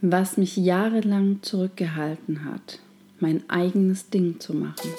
[0.00, 2.78] was mich jahrelang zurückgehalten hat,
[3.18, 4.90] mein eigenes Ding zu machen.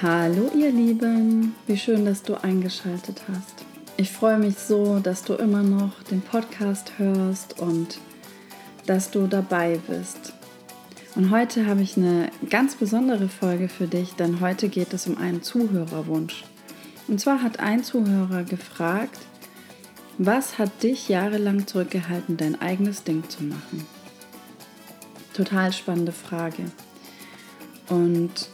[0.00, 3.57] Hallo ihr Lieben, wie schön, dass du eingeschaltet hast.
[4.00, 7.98] Ich freue mich so, dass du immer noch den Podcast hörst und
[8.86, 10.34] dass du dabei bist.
[11.16, 15.18] Und heute habe ich eine ganz besondere Folge für dich, denn heute geht es um
[15.18, 16.44] einen Zuhörerwunsch.
[17.08, 19.18] Und zwar hat ein Zuhörer gefragt,
[20.16, 23.84] was hat dich jahrelang zurückgehalten, dein eigenes Ding zu machen?
[25.34, 26.66] Total spannende Frage.
[27.88, 28.48] Und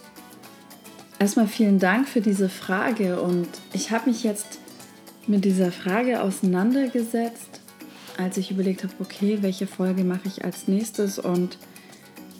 [1.19, 3.21] erstmal vielen Dank für diese Frage.
[3.21, 4.57] Und ich habe mich jetzt
[5.27, 7.61] mit dieser Frage auseinandergesetzt,
[8.17, 11.57] als ich überlegt habe, okay, welche Folge mache ich als nächstes und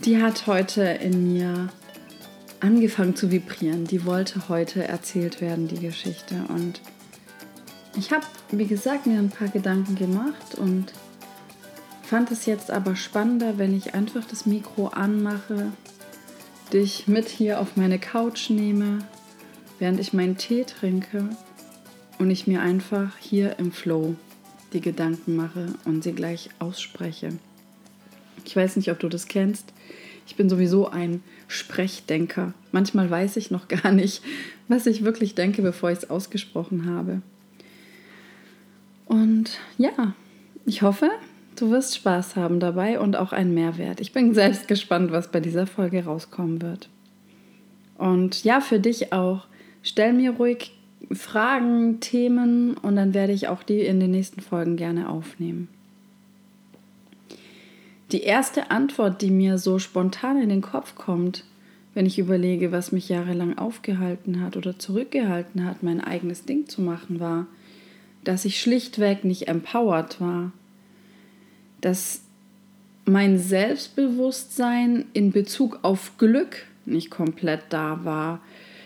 [0.04, 1.70] die hat heute in mir
[2.60, 3.86] angefangen zu vibrieren.
[3.86, 6.36] Die wollte heute erzählt werden, die Geschichte.
[6.50, 6.82] Und
[7.98, 10.94] ich habe, wie gesagt, mir ein paar Gedanken gemacht und
[12.04, 15.72] fand es jetzt aber spannender, wenn ich einfach das Mikro anmache,
[16.74, 19.00] dich mit hier auf meine Couch nehme,
[19.80, 21.30] während ich meinen Tee trinke
[22.20, 24.16] und ich mir einfach hier im Flow
[24.74, 27.30] die Gedanken mache und sie gleich ausspreche.
[28.46, 29.74] Ich weiß nicht, ob du das kennst.
[30.28, 32.54] Ich bin sowieso ein Sprechdenker.
[32.72, 34.24] Manchmal weiß ich noch gar nicht,
[34.68, 37.22] was ich wirklich denke, bevor ich es ausgesprochen habe.
[39.06, 40.14] Und ja,
[40.66, 41.10] ich hoffe,
[41.56, 44.02] du wirst Spaß haben dabei und auch einen Mehrwert.
[44.02, 46.90] Ich bin selbst gespannt, was bei dieser Folge rauskommen wird.
[47.98, 49.48] Und ja, für dich auch.
[49.84, 50.75] Stell mir ruhig
[51.12, 55.68] Fragen, Themen und dann werde ich auch die in den nächsten Folgen gerne aufnehmen.
[58.12, 61.44] Die erste Antwort, die mir so spontan in den Kopf kommt,
[61.94, 66.82] wenn ich überlege, was mich jahrelang aufgehalten hat oder zurückgehalten hat, mein eigenes Ding zu
[66.82, 67.48] machen, war,
[68.24, 70.52] dass ich schlichtweg nicht empowered war.
[71.82, 72.22] Dass
[73.06, 78.42] mein Selbstbewusstsein in Bezug auf Glück nicht komplett da war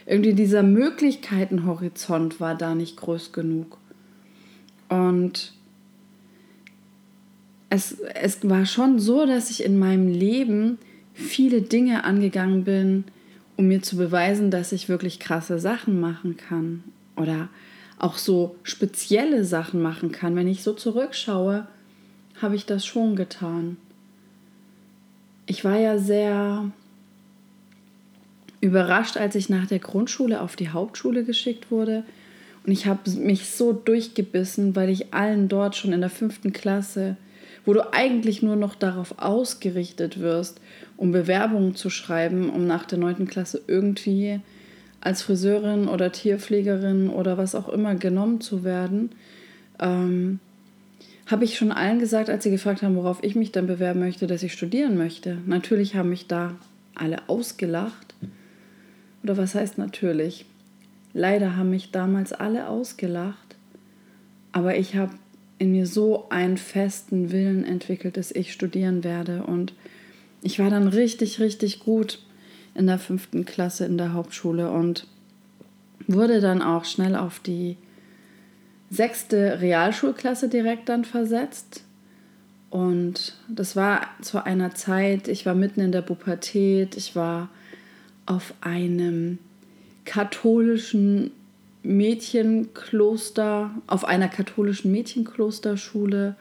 [0.10, 3.78] irgendwie dieser Möglichkeitenhorizont war da nicht groß genug.
[4.90, 5.54] Und
[7.70, 10.80] es, es war schon so, dass ich in meinem Leben
[11.14, 13.04] viele Dinge angegangen bin,
[13.56, 16.84] um mir zu beweisen, dass ich wirklich krasse Sachen machen kann.
[17.16, 17.48] Oder
[18.00, 20.36] auch so spezielle Sachen machen kann.
[20.36, 21.68] Wenn ich so zurückschaue,
[22.42, 23.78] habe ich das schon getan.
[25.46, 26.72] Ich war ja sehr
[28.62, 32.04] überrascht, als ich nach der Grundschule auf die Hauptschule geschickt wurde.
[32.66, 37.16] Und ich habe mich so durchgebissen, weil ich allen dort schon in der fünften Klasse,
[37.66, 40.60] wo du eigentlich nur noch darauf ausgerichtet wirst,
[40.98, 44.42] um Bewerbungen zu schreiben, um nach der neunten Klasse irgendwie
[45.02, 49.12] als Friseurin oder Tierpflegerin oder was auch immer genommen zu werden,
[49.80, 50.40] ähm,
[51.26, 54.28] habe ich schon allen gesagt, als sie gefragt haben, worauf ich mich dann bewerben möchte,
[54.28, 55.38] dass ich studieren möchte.
[55.46, 56.56] Natürlich haben mich da
[56.96, 58.16] alle ausgelacht.
[59.24, 60.46] Oder was heißt natürlich?
[61.14, 63.56] Leider haben mich damals alle ausgelacht,
[64.52, 65.14] aber ich habe
[65.58, 69.44] in mir so einen festen Willen entwickelt, dass ich studieren werde.
[69.44, 69.74] Und
[70.42, 72.20] ich war dann richtig, richtig gut
[72.76, 75.06] in der fünften Klasse in der Hauptschule und
[76.08, 77.78] wurde dann auch schnell auf die
[78.90, 81.84] sechste Realschulklasse direkt dann versetzt.
[82.70, 87.50] Und das war zu einer Zeit, ich war mitten in der Pubertät, ich war
[88.30, 89.40] auf einem
[90.06, 91.32] katholischen
[91.82, 96.36] Mädchenkloster, auf einer katholischen Mädchenklosterschule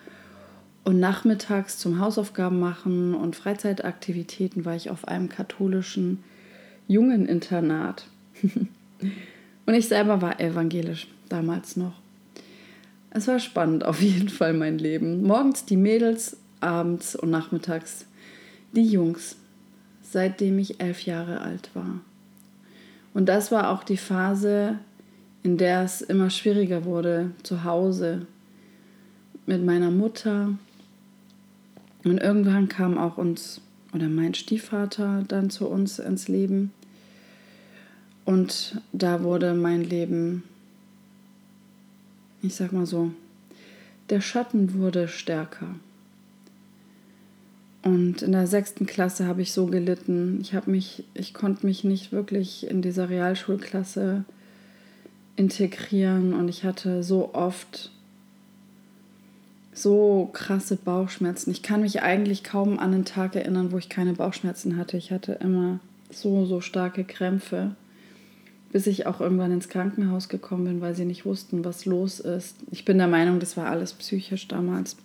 [0.84, 6.22] und nachmittags zum Hausaufgaben machen und Freizeitaktivitäten war ich auf einem katholischen
[6.88, 8.06] Jungeninternat.
[9.66, 12.00] und ich selber war evangelisch damals noch.
[13.10, 15.22] Es war spannend auf jeden Fall mein Leben.
[15.22, 18.04] Morgens die Mädels, abends und nachmittags
[18.72, 19.36] die Jungs
[20.10, 22.00] seitdem ich elf Jahre alt war.
[23.14, 24.78] Und das war auch die Phase,
[25.42, 28.26] in der es immer schwieriger wurde zu Hause
[29.46, 30.56] mit meiner Mutter.
[32.04, 33.60] Und irgendwann kam auch uns
[33.92, 36.72] oder mein Stiefvater dann zu uns ins Leben.
[38.24, 40.44] Und da wurde mein Leben,
[42.42, 43.10] ich sag mal so,
[44.10, 45.74] der Schatten wurde stärker.
[47.82, 50.40] Und in der sechsten Klasse habe ich so gelitten.
[50.40, 54.24] Ich mich, ich konnte mich nicht wirklich in dieser Realschulklasse
[55.36, 57.92] integrieren und ich hatte so oft
[59.72, 61.52] so krasse Bauchschmerzen.
[61.52, 64.96] Ich kann mich eigentlich kaum an einen Tag erinnern, wo ich keine Bauchschmerzen hatte.
[64.96, 65.78] Ich hatte immer
[66.10, 67.76] so, so starke Krämpfe,
[68.72, 72.56] bis ich auch irgendwann ins Krankenhaus gekommen bin, weil sie nicht wussten, was los ist.
[72.72, 74.96] Ich bin der Meinung, das war alles psychisch damals.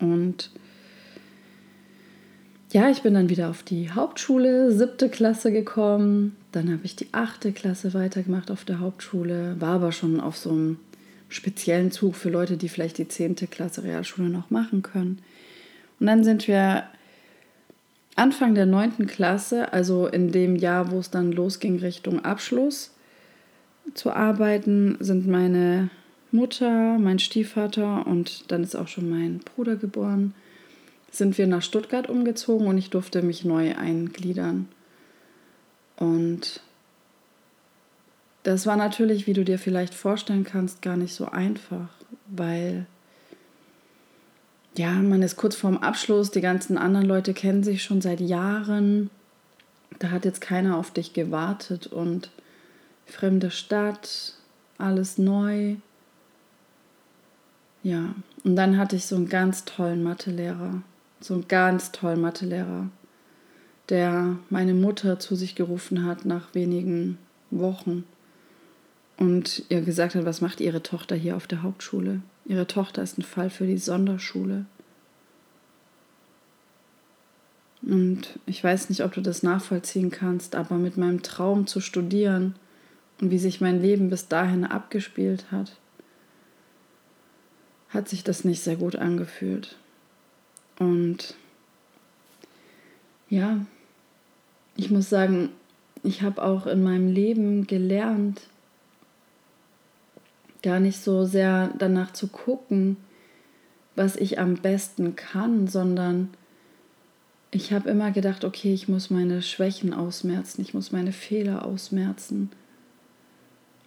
[0.00, 0.50] Und
[2.74, 6.34] ja, ich bin dann wieder auf die Hauptschule, siebte Klasse gekommen.
[6.50, 10.50] Dann habe ich die achte Klasse weitergemacht auf der Hauptschule, war aber schon auf so
[10.50, 10.78] einem
[11.28, 15.20] speziellen Zug für Leute, die vielleicht die zehnte Klasse Realschule noch machen können.
[16.00, 16.82] Und dann sind wir
[18.16, 22.90] Anfang der neunten Klasse, also in dem Jahr, wo es dann losging Richtung Abschluss
[23.94, 25.90] zu arbeiten, sind meine
[26.32, 30.34] Mutter, mein Stiefvater und dann ist auch schon mein Bruder geboren,
[31.16, 34.68] sind wir nach Stuttgart umgezogen und ich durfte mich neu eingliedern.
[35.96, 36.60] Und
[38.42, 41.88] das war natürlich, wie du dir vielleicht vorstellen kannst, gar nicht so einfach,
[42.26, 42.86] weil
[44.76, 49.08] ja, man ist kurz vorm Abschluss, die ganzen anderen Leute kennen sich schon seit Jahren.
[50.00, 52.30] Da hat jetzt keiner auf dich gewartet und
[53.06, 54.34] fremde Stadt,
[54.78, 55.76] alles neu.
[57.84, 60.82] Ja, und dann hatte ich so einen ganz tollen Mathelehrer,
[61.24, 62.90] so einen ganz tollen Mathelehrer,
[63.88, 67.16] der meine Mutter zu sich gerufen hat nach wenigen
[67.50, 68.04] Wochen
[69.16, 72.20] und ihr gesagt hat, was macht ihre Tochter hier auf der Hauptschule?
[72.44, 74.66] Ihre Tochter ist ein Fall für die Sonderschule.
[77.80, 82.54] Und ich weiß nicht, ob du das nachvollziehen kannst, aber mit meinem Traum zu studieren
[83.22, 85.76] und wie sich mein Leben bis dahin abgespielt hat,
[87.88, 89.78] hat sich das nicht sehr gut angefühlt.
[90.78, 91.34] Und
[93.28, 93.64] ja,
[94.76, 95.50] ich muss sagen,
[96.02, 98.42] ich habe auch in meinem Leben gelernt,
[100.62, 102.96] gar nicht so sehr danach zu gucken,
[103.96, 106.30] was ich am besten kann, sondern
[107.50, 112.50] ich habe immer gedacht, okay, ich muss meine Schwächen ausmerzen, ich muss meine Fehler ausmerzen.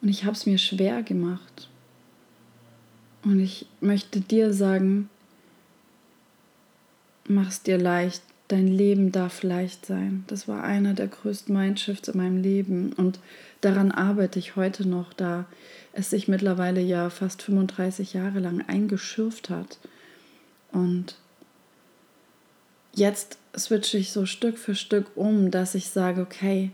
[0.01, 1.67] Und ich habe es mir schwer gemacht.
[3.23, 5.09] Und ich möchte dir sagen,
[7.27, 10.23] mach es dir leicht, dein Leben darf leicht sein.
[10.27, 13.19] Das war einer der größten Mindshifts in meinem Leben und
[13.61, 15.45] daran arbeite ich heute noch, da
[15.93, 19.79] es sich mittlerweile ja fast 35 Jahre lang eingeschürft hat.
[20.71, 21.15] Und
[22.93, 26.71] jetzt switche ich so Stück für Stück um, dass ich sage, okay,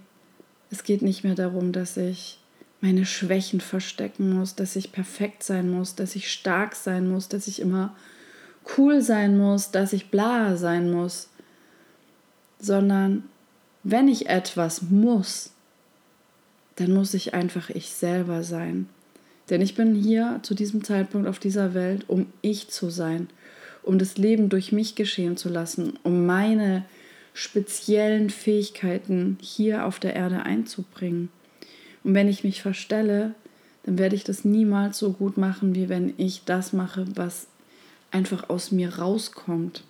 [0.70, 2.40] es geht nicht mehr darum, dass ich
[2.82, 7.48] meine Schwächen verstecken muss, dass ich perfekt sein muss, dass ich stark sein muss, dass
[7.48, 7.96] ich immer
[8.78, 11.30] cool sein muss, dass ich bla sein muss,
[12.60, 13.24] sondern
[13.84, 15.52] wenn ich etwas muss,
[16.76, 18.88] dann muss ich einfach ich selber sein.
[19.50, 23.28] Denn ich bin hier zu diesem Zeitpunkt auf dieser Welt, um ich zu sein,
[23.84, 26.86] um das Leben durch mich geschehen zu lassen, um meine
[27.34, 31.30] speziellen Fähigkeiten hier auf der Erde einzubringen.
[32.04, 33.34] Und wenn ich mich verstelle,
[33.84, 37.48] dann werde ich das niemals so gut machen, wie wenn ich das mache, was
[38.14, 39.84] einfach aus mir rauskommt.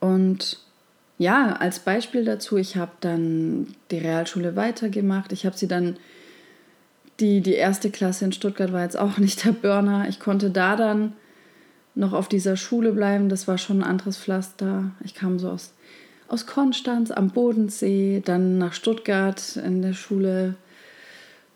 [0.00, 0.58] Und
[1.18, 5.32] ja, als Beispiel dazu, ich habe dann die Realschule weitergemacht.
[5.32, 5.96] Ich habe sie dann,
[7.20, 10.08] die, die erste Klasse in Stuttgart war jetzt auch nicht der Burner.
[10.08, 11.12] Ich konnte da dann
[11.94, 13.28] noch auf dieser Schule bleiben.
[13.28, 14.92] Das war schon ein anderes Pflaster.
[15.04, 15.72] Ich kam so aus,
[16.28, 20.54] aus Konstanz am Bodensee, dann nach Stuttgart in der Schule.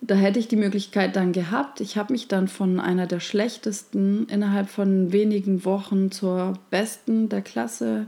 [0.04, 1.80] Da hätte ich die Möglichkeit dann gehabt.
[1.80, 7.40] Ich habe mich dann von einer der schlechtesten innerhalb von wenigen Wochen zur besten der
[7.40, 8.06] Klasse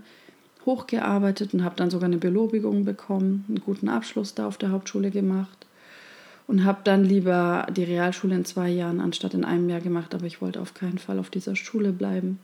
[0.67, 5.13] hochgearbeitet und habe dann sogar eine Belobigung bekommen, einen guten Abschluss da auf der Hauptschule
[5.13, 5.67] gemacht
[6.49, 10.27] und habe dann lieber die Realschule in zwei Jahren anstatt in einem Jahr gemacht, aber
[10.27, 12.41] ich wollte auf keinen Fall auf dieser Schule bleiben.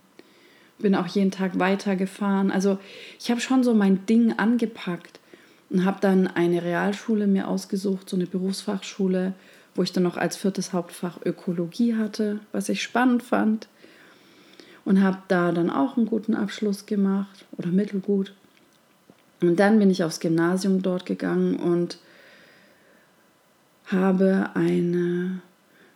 [0.78, 2.50] Bin auch jeden Tag weitergefahren.
[2.50, 2.78] Also
[3.18, 5.19] ich habe schon so mein Ding angepackt
[5.70, 9.32] und habe dann eine Realschule mir ausgesucht, so eine Berufsfachschule,
[9.74, 13.68] wo ich dann noch als viertes Hauptfach Ökologie hatte, was ich spannend fand
[14.84, 18.34] und habe da dann auch einen guten Abschluss gemacht oder mittelgut.
[19.40, 21.98] Und dann bin ich aufs Gymnasium dort gegangen und
[23.86, 25.40] habe eine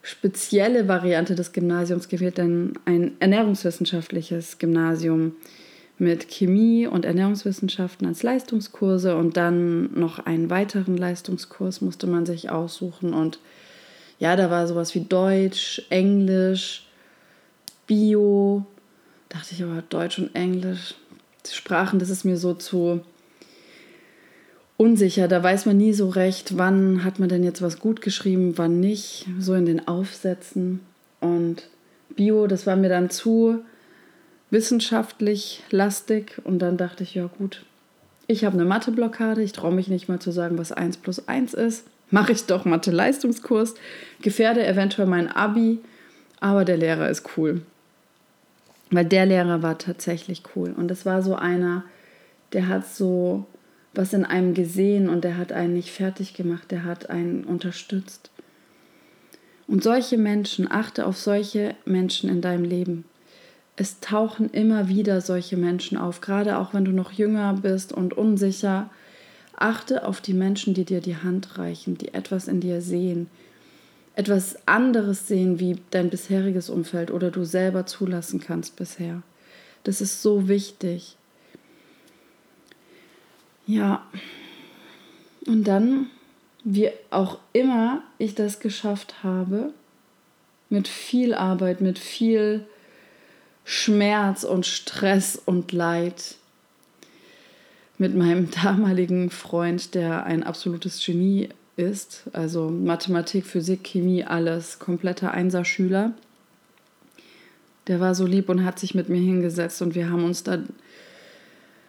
[0.02, 5.32] spezielle Variante des Gymnasiums gewählt, denn ein ernährungswissenschaftliches Gymnasium
[5.98, 12.50] mit Chemie und Ernährungswissenschaften als Leistungskurse und dann noch einen weiteren Leistungskurs musste man sich
[12.50, 13.38] aussuchen und
[14.18, 16.86] ja, da war sowas wie Deutsch, Englisch,
[17.86, 18.64] Bio,
[19.28, 20.94] dachte ich aber Deutsch und Englisch,
[21.50, 23.02] Sprachen, das ist mir so zu
[24.76, 25.28] unsicher.
[25.28, 28.80] Da weiß man nie so recht, wann hat man denn jetzt was gut geschrieben, wann
[28.80, 30.80] nicht, so in den Aufsätzen.
[31.20, 31.68] Und
[32.16, 33.60] Bio, das war mir dann zu
[34.54, 37.64] wissenschaftlich lastig und dann dachte ich, ja gut,
[38.26, 41.52] ich habe eine Mathe-Blockade, ich traue mich nicht mal zu sagen, was 1 plus 1
[41.52, 41.86] ist.
[42.10, 43.74] Mache ich doch Mathe-Leistungskurs,
[44.22, 45.80] gefährde eventuell mein Abi,
[46.40, 47.62] aber der Lehrer ist cool.
[48.90, 50.72] Weil der Lehrer war tatsächlich cool.
[50.76, 51.84] Und es war so einer,
[52.52, 53.46] der hat so
[53.94, 58.30] was in einem gesehen und der hat einen nicht fertig gemacht, der hat einen unterstützt.
[59.66, 63.04] Und solche Menschen, achte auf solche Menschen in deinem Leben.
[63.76, 68.16] Es tauchen immer wieder solche Menschen auf, gerade auch wenn du noch jünger bist und
[68.16, 68.90] unsicher.
[69.56, 73.28] Achte auf die Menschen, die dir die Hand reichen, die etwas in dir sehen,
[74.16, 79.22] etwas anderes sehen wie dein bisheriges Umfeld oder du selber zulassen kannst bisher.
[79.82, 81.16] Das ist so wichtig.
[83.66, 84.06] Ja.
[85.46, 86.06] Und dann,
[86.62, 89.72] wie auch immer ich das geschafft habe,
[90.70, 92.66] mit viel Arbeit, mit viel
[93.64, 96.36] Schmerz und Stress und Leid,
[97.98, 105.32] mit meinem damaligen Freund, der ein absolutes Genie ist, also Mathematik, Physik, Chemie, alles, kompletter
[105.32, 106.12] Einserschüler.
[107.86, 110.58] Der war so lieb und hat sich mit mir hingesetzt und wir haben uns da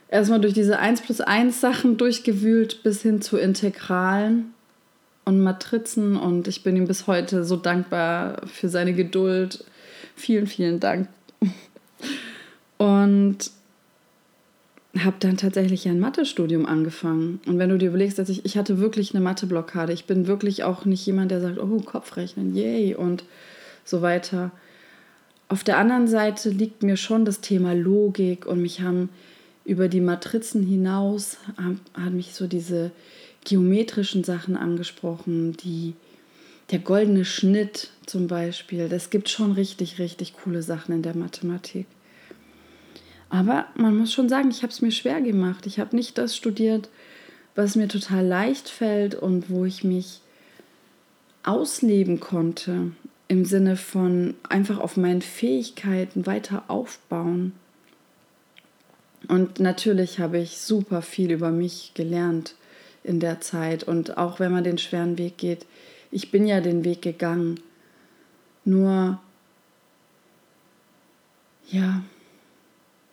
[0.10, 4.54] erstmal durch diese 1 plus 1 Sachen durchgewühlt bis hin zu Integralen
[5.24, 9.64] und Matrizen und ich bin ihm bis heute so dankbar für seine Geduld.
[10.16, 11.08] Vielen, vielen Dank.
[12.78, 13.52] Und
[15.04, 17.42] habe dann tatsächlich ein Mathestudium angefangen.
[17.46, 19.92] Und wenn du dir überlegst, dass ich, ich hatte wirklich eine Matheblockade.
[19.92, 23.24] Ich bin wirklich auch nicht jemand, der sagt, oh, Kopfrechnen, yay und
[23.84, 24.52] so weiter.
[25.48, 29.10] Auf der anderen Seite liegt mir schon das Thema Logik und mich haben
[29.66, 31.38] über die Matrizen hinaus
[31.94, 32.92] hat mich so diese
[33.44, 35.94] geometrischen Sachen angesprochen, die
[36.72, 38.90] der goldene Schnitt zum Beispiel.
[38.90, 41.88] Das gibt schon richtig, richtig coole Sachen in der Mathematik.
[43.30, 45.66] Aber man muss schon sagen, ich habe es mir schwer gemacht.
[45.66, 46.90] Ich habe nicht das studiert,
[47.56, 50.22] was mir total leicht fällt und wo ich mich
[51.44, 52.92] ausleben konnte
[53.28, 57.54] im Sinne von einfach auf meinen Fähigkeiten weiter aufbauen.
[59.28, 62.56] Und natürlich habe ich super viel über mich gelernt
[63.04, 63.84] in der Zeit.
[63.84, 65.66] Und auch wenn man den schweren Weg geht,
[66.12, 67.60] ich bin ja den Weg gegangen.
[68.66, 69.20] Nur,
[71.68, 72.04] ja,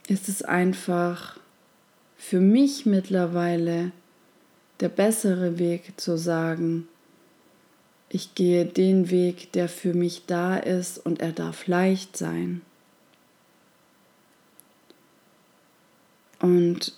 [0.08, 1.38] ist es einfach
[2.16, 3.92] für mich mittlerweile
[4.80, 6.88] der bessere Weg zu sagen,
[8.08, 12.60] ich gehe den Weg, der für mich da ist und er darf leicht sein.
[16.40, 16.94] Und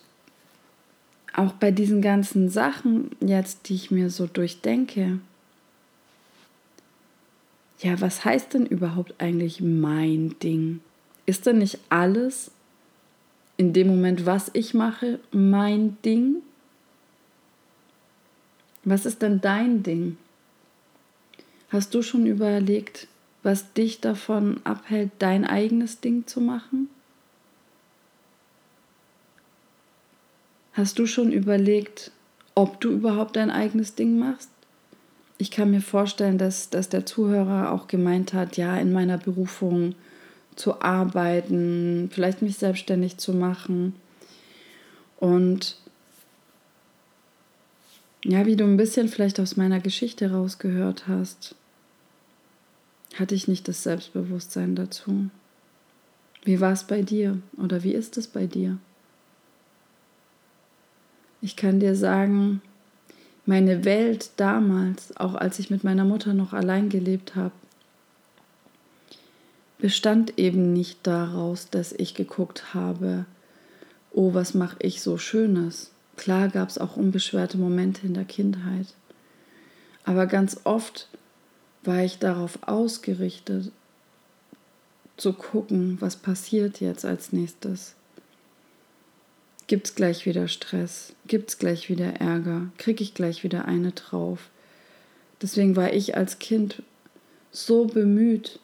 [1.34, 5.18] auch bei diesen ganzen Sachen jetzt, die ich mir so durchdenke,
[7.84, 10.80] ja, was heißt denn überhaupt eigentlich mein Ding?
[11.26, 12.50] Ist denn nicht alles
[13.58, 16.36] in dem Moment, was ich mache, mein Ding?
[18.84, 20.16] Was ist denn dein Ding?
[21.68, 23.06] Hast du schon überlegt,
[23.42, 26.88] was dich davon abhält, dein eigenes Ding zu machen?
[30.72, 32.12] Hast du schon überlegt,
[32.54, 34.53] ob du überhaupt dein eigenes Ding machst?
[35.38, 39.94] Ich kann mir vorstellen, dass, dass der Zuhörer auch gemeint hat, ja, in meiner Berufung
[40.56, 43.94] zu arbeiten, vielleicht mich selbstständig zu machen.
[45.18, 45.76] Und
[48.24, 51.54] ja, wie du ein bisschen vielleicht aus meiner Geschichte rausgehört hast,
[53.16, 55.28] hatte ich nicht das Selbstbewusstsein dazu.
[56.42, 58.78] Wie war es bei dir oder wie ist es bei dir?
[61.40, 62.62] Ich kann dir sagen,
[63.46, 67.52] meine Welt damals, auch als ich mit meiner Mutter noch allein gelebt habe,
[69.78, 73.26] bestand eben nicht daraus, dass ich geguckt habe,
[74.12, 75.90] oh, was mache ich so Schönes.
[76.16, 78.86] Klar gab es auch unbeschwerte Momente in der Kindheit,
[80.04, 81.08] aber ganz oft
[81.82, 83.72] war ich darauf ausgerichtet,
[85.16, 87.94] zu gucken, was passiert jetzt als nächstes.
[89.74, 91.14] Gibt es gleich wieder Stress?
[91.26, 92.68] Gibt es gleich wieder Ärger?
[92.78, 94.48] Kriege ich gleich wieder eine drauf?
[95.42, 96.84] Deswegen war ich als Kind
[97.50, 98.60] so bemüht,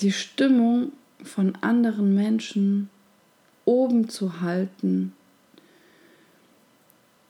[0.00, 2.90] die Stimmung von anderen Menschen
[3.64, 5.14] oben zu halten.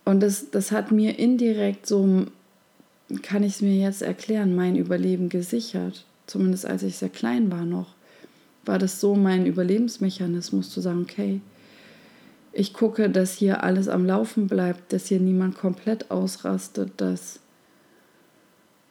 [0.05, 2.27] Und das, das hat mir indirekt so,
[3.23, 6.05] kann ich es mir jetzt erklären, mein Überleben gesichert.
[6.27, 7.95] Zumindest als ich sehr klein war noch,
[8.65, 11.41] war das so mein Überlebensmechanismus zu sagen, okay,
[12.53, 17.41] ich gucke, dass hier alles am Laufen bleibt, dass hier niemand komplett ausrastet, dass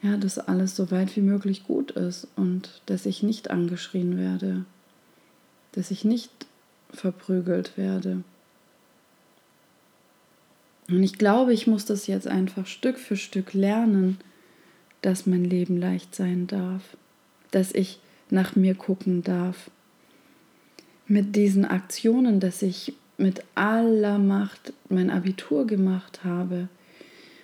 [0.01, 4.65] ja, dass alles so weit wie möglich gut ist und dass ich nicht angeschrien werde,
[5.73, 6.31] dass ich nicht
[6.89, 8.23] verprügelt werde.
[10.89, 14.17] Und ich glaube, ich muss das jetzt einfach Stück für Stück lernen,
[15.01, 16.81] dass mein Leben leicht sein darf,
[17.51, 17.99] dass ich
[18.29, 19.69] nach mir gucken darf.
[21.05, 26.67] Mit diesen Aktionen, dass ich mit aller Macht mein Abitur gemacht habe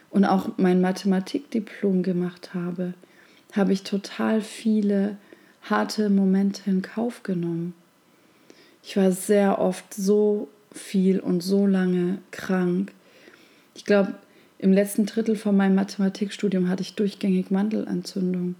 [0.10, 2.93] und auch mein Mathematikdiplom gemacht habe,
[3.53, 5.17] habe ich total viele
[5.62, 7.74] harte Momente in Kauf genommen.
[8.84, 12.91] Ich war sehr oft so viel und so lange krank.
[13.75, 14.13] Ich glaube,
[14.60, 18.55] im letzten Drittel von meinem Mathematikstudium hatte ich durchgängig Mandelentzündung.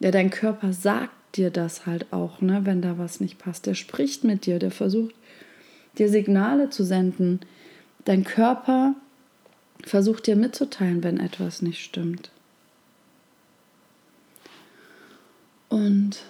[0.00, 3.66] Ja, dein Körper sagt dir das halt auch, ne, wenn da was nicht passt.
[3.66, 5.14] Der spricht mit dir, der versucht
[5.98, 7.40] dir Signale zu senden.
[8.04, 8.94] Dein Körper
[9.84, 12.30] versucht dir mitzuteilen, wenn etwas nicht stimmt.
[15.68, 16.22] Und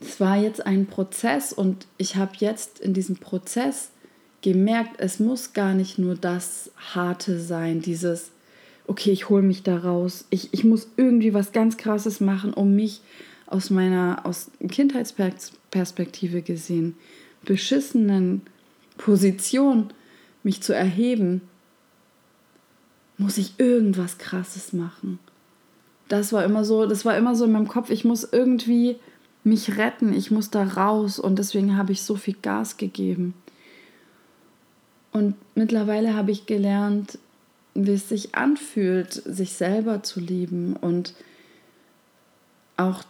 [0.00, 3.90] es war jetzt ein Prozess und ich habe jetzt in diesem Prozess
[4.42, 8.30] gemerkt, es muss gar nicht nur das Harte sein, dieses,
[8.86, 12.74] okay, ich hole mich da raus, ich, ich muss irgendwie was ganz Krasses machen, um
[12.74, 13.00] mich
[13.46, 16.96] aus meiner aus Kindheitsperspektive gesehen,
[17.44, 18.42] beschissenen
[18.96, 19.92] Position,
[20.42, 21.42] mich zu erheben,
[23.18, 25.18] muss ich irgendwas Krasses machen.
[26.08, 28.96] Das war immer so, das war immer so in meinem Kopf, ich muss irgendwie
[29.42, 33.34] mich retten, ich muss da raus und deswegen habe ich so viel Gas gegeben.
[35.12, 37.18] Und mittlerweile habe ich gelernt,
[37.74, 41.14] wie es sich anfühlt, sich selber zu lieben und
[42.76, 43.04] auch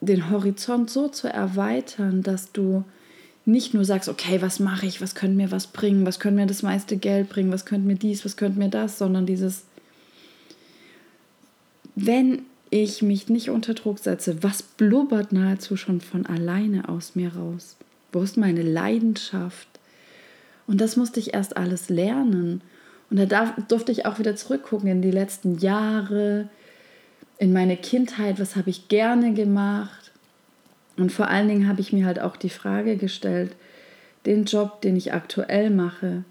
[0.00, 2.84] den Horizont so zu erweitern, dass du
[3.44, 6.46] nicht nur sagst, okay, was mache ich, was könnte mir was bringen, was könnte mir
[6.46, 9.62] das meiste Geld bringen, was könnte mir dies, was könnte mir das, sondern dieses,
[11.94, 17.34] wenn ich mich nicht unter Druck setze, was blubbert nahezu schon von alleine aus mir
[17.34, 17.76] raus?
[18.12, 19.68] Wo ist meine Leidenschaft?
[20.66, 22.62] Und das musste ich erst alles lernen.
[23.08, 26.48] Und da durfte ich auch wieder zurückgucken in die letzten Jahre,
[27.38, 30.12] in meine Kindheit, was habe ich gerne gemacht.
[30.96, 33.54] Und vor allen Dingen habe ich mir halt auch die Frage gestellt,
[34.24, 36.24] den Job, den ich aktuell mache,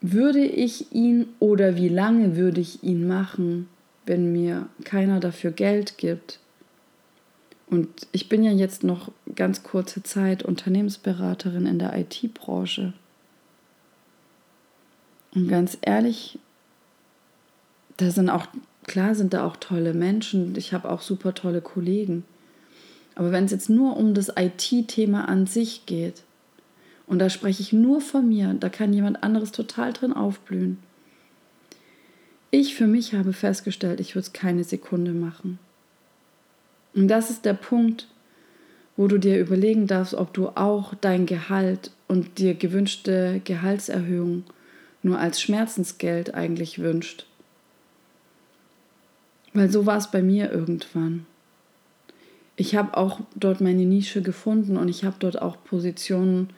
[0.00, 3.68] würde ich ihn oder wie lange würde ich ihn machen,
[4.06, 6.40] wenn mir keiner dafür Geld gibt?
[7.68, 12.94] Und ich bin ja jetzt noch ganz kurze Zeit Unternehmensberaterin in der IT-Branche.
[15.34, 16.38] Und ganz ehrlich,
[18.00, 18.46] da sind auch,
[18.86, 20.54] klar sind da auch tolle Menschen.
[20.56, 22.24] Ich habe auch super tolle Kollegen.
[23.14, 26.22] Aber wenn es jetzt nur um das IT-Thema an sich geht,
[27.06, 30.78] und da spreche ich nur von mir, da kann jemand anderes total drin aufblühen.
[32.52, 35.58] Ich für mich habe festgestellt, ich würde es keine Sekunde machen.
[36.94, 38.06] Und das ist der Punkt,
[38.96, 44.44] wo du dir überlegen darfst, ob du auch dein Gehalt und dir gewünschte Gehaltserhöhung
[45.02, 47.26] nur als Schmerzensgeld eigentlich wünscht.
[49.52, 51.26] Weil so war es bei mir irgendwann.
[52.56, 56.50] Ich habe auch dort meine Nische gefunden und ich habe dort auch Positionen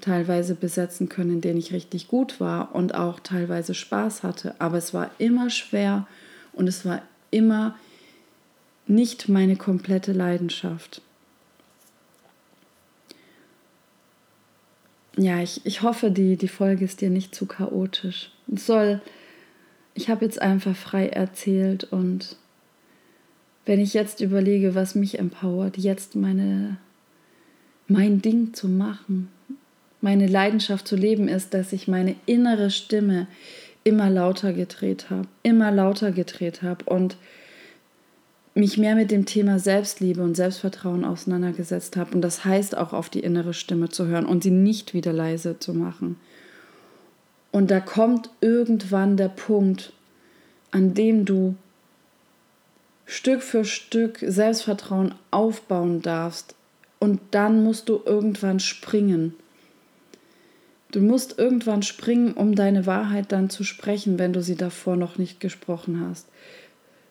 [0.00, 4.54] teilweise besetzen können, in denen ich richtig gut war und auch teilweise Spaß hatte.
[4.60, 6.06] Aber es war immer schwer
[6.52, 7.76] und es war immer
[8.86, 11.00] nicht meine komplette Leidenschaft.
[15.16, 18.30] Ja, ich, ich hoffe, die, die Folge ist dir nicht zu chaotisch.
[18.52, 19.00] Es soll,
[19.94, 22.36] ich habe jetzt einfach frei erzählt und
[23.64, 26.78] wenn ich jetzt überlege, was mich empowert, jetzt meine,
[27.86, 29.28] mein Ding zu machen,
[30.00, 33.28] meine Leidenschaft zu leben, ist, dass ich meine innere Stimme
[33.84, 37.16] immer lauter gedreht habe, immer lauter gedreht habe und
[38.54, 42.14] mich mehr mit dem Thema Selbstliebe und Selbstvertrauen auseinandergesetzt habe.
[42.14, 45.58] Und das heißt auch auf die innere Stimme zu hören und sie nicht wieder leise
[45.58, 46.16] zu machen.
[47.52, 49.92] Und da kommt irgendwann der Punkt,
[50.70, 51.54] an dem du
[53.04, 56.54] Stück für Stück Selbstvertrauen aufbauen darfst.
[56.98, 59.34] Und dann musst du irgendwann springen.
[60.92, 65.18] Du musst irgendwann springen, um deine Wahrheit dann zu sprechen, wenn du sie davor noch
[65.18, 66.26] nicht gesprochen hast.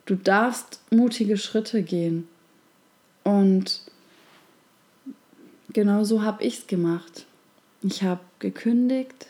[0.06, 2.28] Du darfst mutige Schritte gehen.
[3.24, 3.82] Und
[5.70, 7.28] genau so habe ich es gemacht.
[7.84, 9.28] Ich habe gekündigt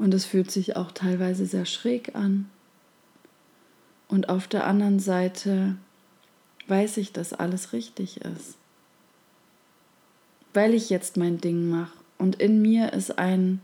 [0.00, 2.48] und es fühlt sich auch teilweise sehr schräg an.
[4.08, 5.76] Und auf der anderen Seite
[6.68, 8.56] weiß ich, dass alles richtig ist.
[10.54, 11.92] Weil ich jetzt mein Ding mache.
[12.16, 13.60] Und in mir ist ein,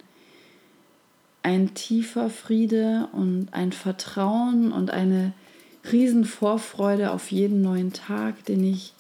[1.43, 5.33] ein tiefer Friede und ein Vertrauen und eine
[5.91, 8.93] riesen Vorfreude auf jeden neuen Tag, den ich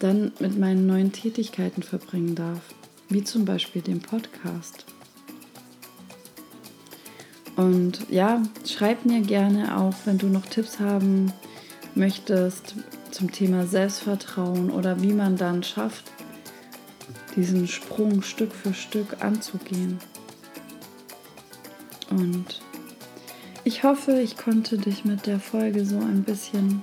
[0.00, 2.62] dann mit meinen neuen Tätigkeiten verbringen darf,
[3.08, 4.86] wie zum Beispiel dem Podcast.
[7.60, 11.30] Und ja, schreib mir gerne auch, wenn du noch Tipps haben
[11.94, 12.74] möchtest
[13.10, 16.10] zum Thema Selbstvertrauen oder wie man dann schafft,
[17.36, 19.98] diesen Sprung Stück für Stück anzugehen.
[22.08, 22.62] Und
[23.64, 26.80] ich hoffe, ich konnte dich mit der Folge so ein bisschen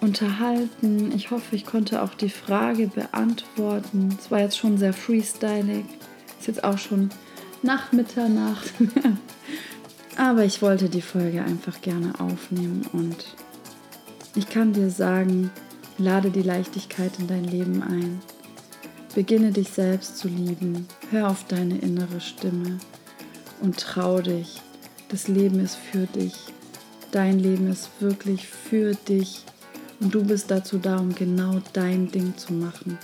[0.00, 1.12] unterhalten.
[1.14, 4.16] Ich hoffe, ich konnte auch die Frage beantworten.
[4.18, 5.84] Es war jetzt schon sehr freestylig.
[6.40, 7.10] Ist jetzt auch schon
[7.62, 8.72] nach Mitternacht.
[10.16, 13.16] Aber ich wollte die Folge einfach gerne aufnehmen und
[14.34, 15.50] ich kann dir sagen,
[15.98, 18.20] lade die Leichtigkeit in dein Leben ein.
[19.14, 20.86] Beginne dich selbst zu lieben.
[21.10, 22.78] Hör auf deine innere Stimme
[23.60, 24.60] und trau dich.
[25.08, 26.34] Das Leben ist für dich.
[27.10, 29.44] Dein Leben ist wirklich für dich.
[29.98, 32.98] Und du bist dazu da, um genau dein Ding zu machen.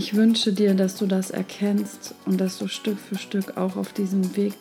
[0.00, 3.92] Ich wünsche dir, dass du das erkennst und dass du Stück für Stück auch auf
[3.92, 4.54] diesem Weg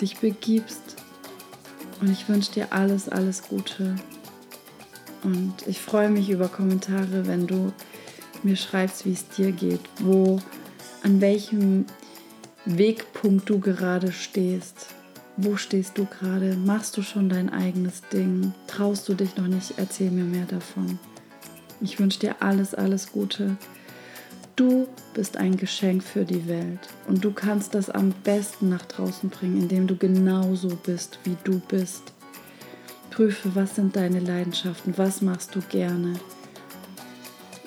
[0.00, 0.96] dich begibst.
[2.00, 3.96] Und ich wünsche dir alles, alles Gute.
[5.22, 7.70] Und ich freue mich über Kommentare, wenn du
[8.42, 10.40] mir schreibst, wie es dir geht, wo,
[11.02, 11.84] an welchem
[12.64, 14.86] Wegpunkt du gerade stehst.
[15.36, 16.56] Wo stehst du gerade?
[16.56, 18.54] Machst du schon dein eigenes Ding?
[18.68, 19.74] Traust du dich noch nicht?
[19.76, 20.98] Erzähl mir mehr davon.
[21.82, 23.58] Ich wünsche dir alles, alles Gute.
[24.56, 29.28] Du bist ein Geschenk für die Welt und du kannst das am besten nach draußen
[29.28, 32.14] bringen, indem du genauso bist, wie du bist.
[33.10, 36.14] Prüfe, was sind deine Leidenschaften, was machst du gerne.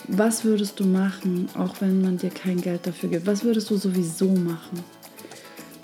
[0.07, 3.27] Was würdest du machen, auch wenn man dir kein Geld dafür gibt?
[3.27, 4.83] Was würdest du sowieso machen?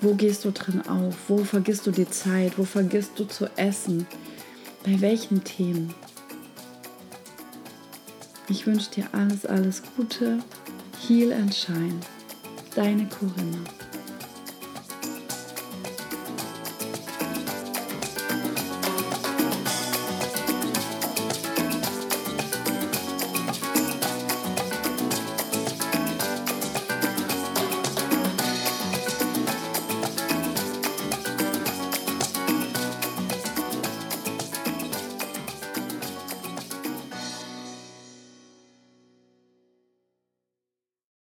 [0.00, 1.14] Wo gehst du drin auf?
[1.28, 2.58] Wo vergisst du die Zeit?
[2.58, 4.08] Wo vergisst du zu essen?
[4.84, 5.94] Bei welchen Themen?
[8.48, 10.40] Ich wünsche dir alles, alles Gute.
[10.98, 12.00] Heal and Shine.
[12.74, 13.75] Deine Corinna.